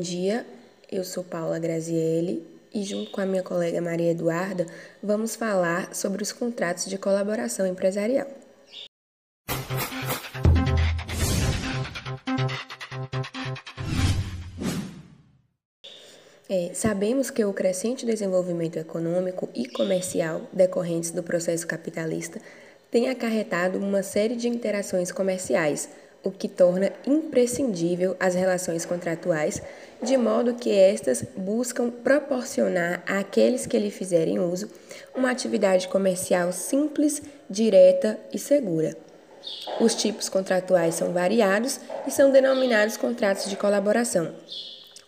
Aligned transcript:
dia, 0.00 0.44
eu 0.90 1.04
sou 1.04 1.22
Paula 1.22 1.56
Grazielli 1.56 2.44
e, 2.74 2.82
junto 2.82 3.12
com 3.12 3.20
a 3.20 3.26
minha 3.26 3.44
colega 3.44 3.80
Maria 3.80 4.10
Eduarda, 4.10 4.66
vamos 5.00 5.36
falar 5.36 5.94
sobre 5.94 6.20
os 6.20 6.32
contratos 6.32 6.86
de 6.86 6.98
colaboração 6.98 7.64
empresarial. 7.64 8.26
É, 16.50 16.70
sabemos 16.74 17.30
que 17.30 17.44
o 17.44 17.52
crescente 17.52 18.04
desenvolvimento 18.04 18.78
econômico 18.78 19.48
e 19.54 19.68
comercial 19.68 20.42
decorrentes 20.52 21.12
do 21.12 21.22
processo 21.22 21.66
capitalista 21.66 22.40
tem 22.90 23.08
acarretado 23.08 23.78
uma 23.78 24.02
série 24.02 24.34
de 24.34 24.48
interações 24.48 25.12
comerciais, 25.12 25.88
o 26.22 26.30
que 26.30 26.48
torna 26.48 26.92
imprescindível 27.06 28.16
as 28.18 28.34
relações 28.34 28.84
contratuais, 28.84 29.62
de 30.02 30.16
modo 30.16 30.54
que 30.54 30.70
estas 30.70 31.24
buscam 31.36 31.90
proporcionar 31.90 33.02
àqueles 33.06 33.66
que 33.66 33.78
lhe 33.78 33.90
fizerem 33.90 34.38
uso 34.38 34.68
uma 35.14 35.30
atividade 35.30 35.88
comercial 35.88 36.52
simples, 36.52 37.22
direta 37.48 38.18
e 38.32 38.38
segura. 38.38 38.96
Os 39.80 39.94
tipos 39.94 40.28
contratuais 40.28 40.94
são 40.94 41.12
variados 41.12 41.80
e 42.06 42.10
são 42.10 42.30
denominados 42.30 42.96
contratos 42.96 43.48
de 43.48 43.56
colaboração 43.56 44.34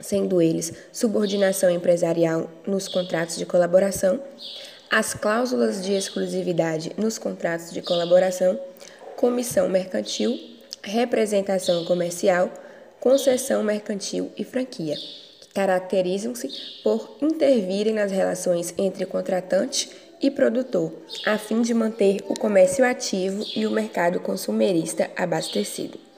sendo 0.00 0.41
eles 0.41 0.72
subordinação 0.92 1.70
empresarial 1.70 2.50
nos 2.66 2.88
contratos 2.88 3.36
de 3.36 3.47
colaboração, 3.47 4.20
as 4.91 5.14
cláusulas 5.14 5.84
de 5.84 5.92
exclusividade 5.92 6.92
nos 6.97 7.19
contratos 7.19 7.70
de 7.70 7.83
colaboração, 7.83 8.58
comissão 9.14 9.69
mercantil, 9.69 10.39
representação 10.83 11.84
comercial, 11.84 12.50
concessão 12.98 13.62
mercantil 13.62 14.31
e 14.36 14.45
franquia, 14.45 14.97
que 15.41 15.48
caracterizam-se 15.55 16.48
por 16.83 17.17
intervirem 17.20 17.95
nas 17.95 18.11
relações 18.11 18.75
entre 18.77 19.06
contratante 19.06 19.91
e 20.20 20.31
produtor, 20.31 20.92
a 21.25 21.39
fim 21.39 21.62
de 21.62 21.73
manter 21.73 22.19
o 22.28 22.34
comércio 22.34 22.84
ativo 22.84 23.45
e 23.56 23.67
o 23.67 23.70
mercado 23.70 24.20
consumerista 24.20 25.11
abastecido. 25.17 26.09